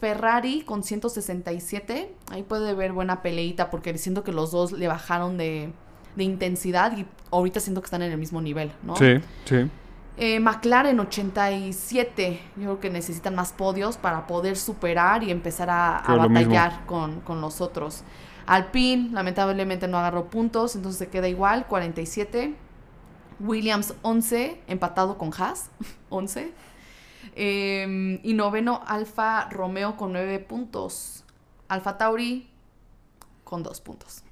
[0.00, 2.14] Ferrari con 167.
[2.30, 5.72] Ahí puede ver buena peleita porque siento que los dos le bajaron de,
[6.16, 8.96] de intensidad y ahorita siento que están en el mismo nivel, ¿no?
[8.96, 9.68] Sí, sí.
[10.16, 16.04] Eh, McLaren 87, yo creo que necesitan más podios para poder superar y empezar a,
[16.06, 18.04] batallar con, con, los otros.
[18.46, 22.54] Alpine lamentablemente no agarró puntos, entonces se queda igual, 47.
[23.40, 25.70] Williams 11, empatado con Haas,
[26.10, 26.52] 11.
[27.36, 31.24] Em, y noveno Alfa Romeo con 9 puntos.
[31.68, 32.48] Alfa Tauri
[33.42, 34.22] con 2 puntos.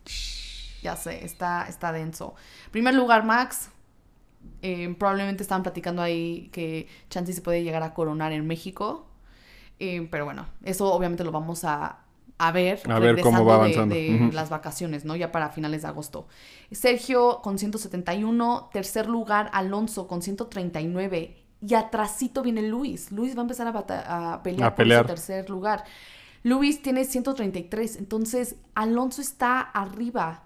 [0.83, 2.35] Ya sé, está, está denso.
[2.70, 3.70] Primer lugar, Max.
[4.61, 9.07] Eh, probablemente estaban platicando ahí que Chansey se puede llegar a coronar en México.
[9.79, 12.05] Eh, pero bueno, eso obviamente lo vamos a,
[12.42, 12.81] a ver.
[12.88, 13.94] A ver cómo va avanzando.
[13.94, 15.14] De, las vacaciones, ¿no?
[15.14, 16.26] Ya para finales de agosto.
[16.72, 18.70] Sergio con 171.
[18.72, 21.37] Tercer lugar, Alonso con 139.
[21.61, 23.12] Y atrasito viene Luis.
[23.12, 25.85] Luis va a empezar a, a pelear, por ese tercer lugar.
[26.42, 27.96] Luis tiene 133.
[27.96, 30.42] Entonces, Alonso está arriba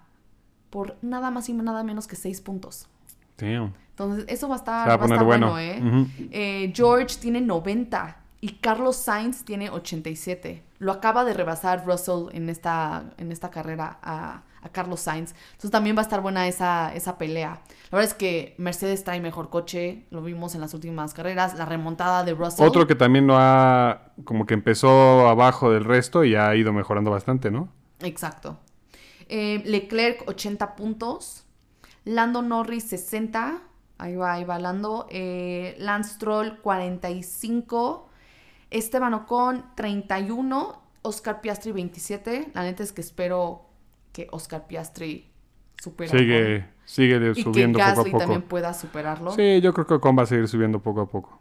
[0.69, 2.87] por nada más y nada menos que seis puntos.
[3.39, 5.81] Entonces, eso va a estar, bueno, ¿eh?
[6.29, 6.71] ¿eh?
[6.75, 10.63] George tiene 90 y Carlos Sainz tiene 87.
[10.79, 15.33] Lo acaba de rebasar Russell en esta, en esta carrera a, Carlos Sainz.
[15.51, 17.61] Entonces también va a estar buena esa, esa pelea.
[17.89, 21.63] La verdad es que Mercedes trae mejor coche, lo vimos en las últimas carreras, la
[21.63, 22.65] remontada de Russell.
[22.65, 27.11] Otro que también lo ha, como que empezó abajo del resto y ha ido mejorando
[27.11, 27.69] bastante, ¿no?
[27.99, 28.59] Exacto.
[29.29, 31.45] Eh, Leclerc, 80 puntos.
[32.03, 33.61] Lando Norris, 60.
[33.97, 35.07] Ahí va, ahí va Lando.
[35.09, 38.06] Eh, Lance Stroll, 45.
[38.69, 40.81] Esteban Ocon, 31.
[41.03, 42.51] Oscar Piastri, 27.
[42.53, 43.65] La neta es que espero
[44.11, 45.31] que Oscar Piastri
[45.81, 46.09] supere.
[46.09, 48.17] Sigue, sigue subiendo poco a poco.
[48.17, 49.31] también pueda superarlo.
[49.31, 51.39] Sí, yo creo que Ocon va a seguir subiendo poco a poco.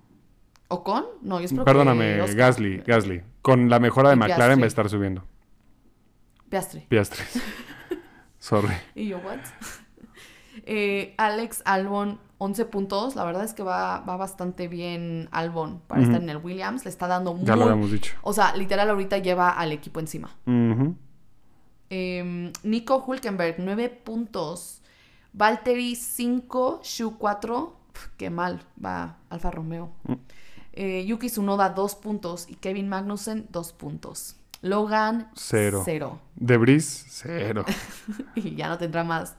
[0.69, 1.05] ¿Ocon?
[1.23, 3.23] No, yo espero Perdóname, Gasly, Gasly.
[3.43, 5.25] Con la mejora de McLaren va a estar subiendo.
[6.49, 6.81] Piastri.
[6.89, 7.25] Piastri.
[8.39, 8.75] Sorry.
[8.95, 9.39] Y yo, ¿what?
[10.69, 13.16] Eh, Alex Albon, 11 puntos.
[13.16, 16.85] La verdad es que va, bastante bien Albon para estar en el Williams.
[16.85, 17.46] Le está dando muy...
[17.46, 18.14] Ya lo habíamos dicho.
[18.22, 20.31] O sea, literal ahorita lleva al equipo encima.
[21.88, 24.83] Em, Nico Hulkenberg, 9 puntos.
[25.33, 26.81] Valtteri, 5.
[26.83, 27.77] Shu, 4.
[28.16, 29.92] Qué mal va Alfa Romeo.
[30.05, 30.14] Mm.
[30.72, 32.46] Eh, Yuki Tsunoda, 2 puntos.
[32.49, 34.37] Y Kevin Magnussen, 2 puntos.
[34.62, 35.83] Logan, cero.
[35.85, 36.20] cero.
[36.35, 37.64] Debris, cero.
[38.35, 39.37] y ya no tendrá más.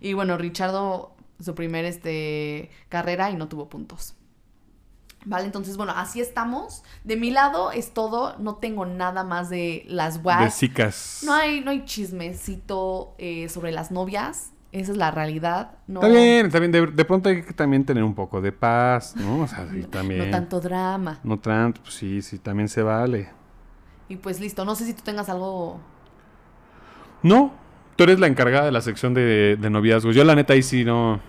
[0.00, 4.14] Y bueno, Richardo, su primer este, carrera y no tuvo puntos.
[5.24, 6.82] Vale, entonces, bueno, así estamos.
[7.04, 8.36] De mi lado es todo.
[8.38, 10.58] No tengo nada más de las guas.
[10.60, 10.92] De
[11.24, 14.52] No hay, no hay chismecito eh, sobre las novias.
[14.72, 15.72] Esa es la realidad.
[15.86, 16.00] No...
[16.00, 16.72] Está bien, está bien.
[16.72, 19.42] De, pronto hay que también tener un poco de paz, ¿no?
[19.42, 20.24] O sea, sí, también.
[20.24, 21.18] No tanto drama.
[21.22, 23.28] No tanto, pues sí, sí, también se vale.
[24.08, 25.80] Y pues listo, no sé si tú tengas algo...
[27.22, 27.52] No,
[27.96, 30.14] tú eres la encargada de la sección de, de noviazgos.
[30.14, 31.20] Yo la neta ahí sí no...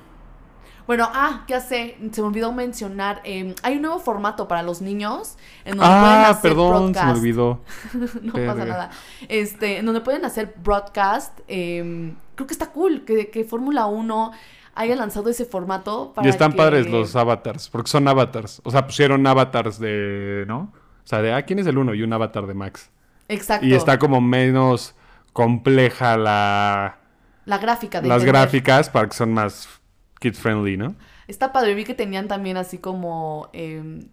[0.92, 4.82] Bueno, ah, ya sé, se me olvidó mencionar, em, hay un nuevo formato para los
[4.82, 7.62] niños en donde ah, pueden hacer perdón, se me olvidó.
[8.22, 8.90] no pasa nada.
[9.30, 11.40] Este, en donde pueden hacer broadcast.
[11.48, 14.32] Em, creo que está cool que, que Fórmula 1
[14.76, 16.12] haya lanzado ese formato.
[16.14, 18.60] Para y están padres los avatars, porque son avatars.
[18.66, 20.74] O sea, pusieron avatars de, ¿no?
[21.06, 21.94] O sea, de, ah, ¿quién es el uno?
[21.94, 22.90] Y un avatar de Max.
[23.30, 23.66] Exacto.
[23.66, 24.94] Y está como menos
[25.32, 26.98] compleja la...
[27.46, 28.02] La gráfica.
[28.02, 29.81] De las gráficas para que son más
[30.22, 30.96] kid friendly, ¿no?
[31.28, 33.50] Está padre, vi que tenían también así como...
[33.52, 34.08] em,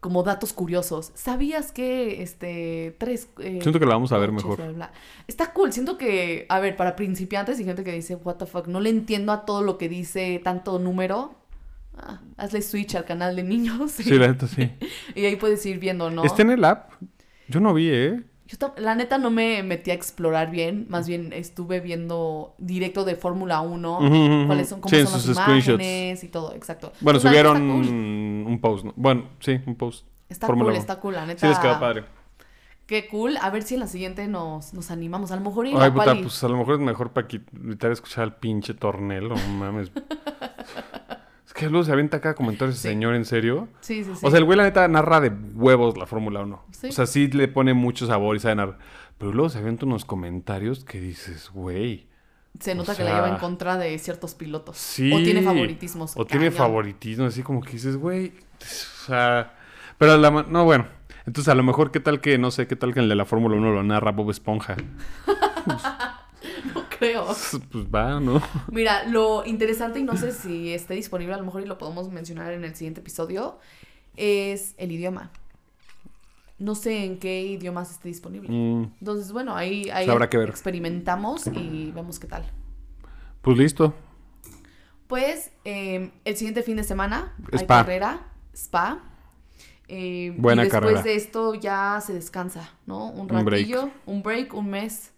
[0.00, 1.12] como datos curiosos.
[1.14, 4.56] ¿Sabías que este tres eh, Siento que la vamos a ver mejor.
[4.56, 4.92] bla, bla, bla?
[5.28, 5.72] Está cool.
[5.72, 8.88] Siento que, a ver, para principiantes y gente que dice, what the fuck, no le
[8.88, 11.34] entiendo a todo lo que dice tanto número.
[11.98, 13.90] Ah, hazle switch al canal de niños.
[13.92, 14.70] Sí, la neta sí.
[15.14, 16.24] y ahí puedes ir viendo, ¿no?
[16.24, 16.92] ¿Está en el app?
[17.48, 18.22] Yo no vi, ¿eh?
[18.50, 23.14] Yo la neta no me metí a explorar bien, más bien estuve viendo directo de
[23.14, 24.70] Fórmula 1, Ujú, ujú, cuáles ujú.
[24.70, 25.68] son, cómo Sí, son las sus screenshots.
[25.74, 26.92] imágenes y todo, exacto.
[27.00, 27.88] Bueno, Pues, subieron cool,
[28.48, 28.92] un post, ¿no?
[28.96, 30.04] Bueno, sí, un post.
[30.28, 30.80] está Fórmula cool, uno.
[30.80, 31.40] está cool, la neta.
[31.40, 32.04] Sí, les quedó padre.
[32.86, 35.76] Qué cool, a ver si en la siguiente nos, nos animamos, a lo mejor ir
[35.78, 39.92] Ay, puta, pues a lo mejor es mejor para evitar escuchar al pinche tornelo, mames.
[41.60, 42.94] que luego se avienta acá comentarios ese Sí.
[42.94, 43.68] señor, ¿en serio?
[43.80, 44.26] Sí, sí, sí.
[44.26, 46.64] O sea, el güey la neta narra de huevos la Fórmula 1.
[46.72, 46.88] Sí.
[46.88, 48.78] O sea, sí le pone mucho sabor y sabe narrar.
[49.18, 52.08] Pero luego se avienta unos comentarios que dices, güey.
[52.58, 54.76] se nota o que la lleva en contra de ciertos pilotos.
[54.76, 55.12] Sí.
[55.12, 56.12] O tiene favoritismos.
[56.16, 58.32] O tiene favoritismo, así como que dices, güey.
[58.60, 59.54] O sea.
[59.98, 60.30] Pero la.
[60.30, 60.86] No, bueno.
[61.26, 63.24] Entonces, a lo mejor, ¿qué tal que, no sé, qué tal que el de la
[63.24, 64.76] Fórmula 1 lo narra Bob Esponja?
[67.00, 67.26] Creo.
[67.72, 68.40] Pues va, ¿no?
[68.70, 72.08] Mira, lo interesante, y no sé si esté disponible, a lo mejor y lo podemos
[72.10, 73.58] mencionar en el siguiente episodio,
[74.16, 75.30] es el idioma.
[76.58, 78.48] No sé en qué idiomas esté disponible.
[78.50, 80.50] Mm, Entonces, bueno, ahí, ahí Habrá que ver.
[80.50, 82.44] experimentamos y vemos qué tal.
[83.40, 83.94] pues listo.
[85.06, 87.78] Pues eh, el siguiente fin de semana hay Spa.
[87.78, 89.00] carrera, spa.
[89.88, 91.02] Eh, Buena y después carrera.
[91.02, 93.06] de esto ya se descansa, ¿no?
[93.10, 93.48] Un Un break.
[93.48, 95.10] ratillo, un break, un mes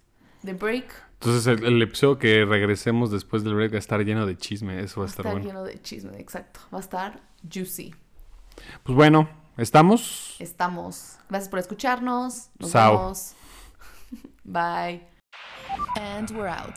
[0.42, 0.94] de break.
[1.24, 4.80] Entonces, el, el episodio que regresemos después del break va a estar lleno de chisme.
[4.80, 5.46] Eso va a estar Está bueno.
[5.46, 6.58] lleno de chisme, exacto.
[6.74, 7.94] Va a estar juicy.
[8.82, 10.34] Pues bueno, ¿estamos?
[10.40, 11.18] Estamos.
[11.30, 12.48] Gracias por escucharnos.
[12.58, 12.98] Nos Sao.
[12.98, 13.34] vemos.
[14.44, 15.06] Bye.
[15.96, 16.74] And we're out.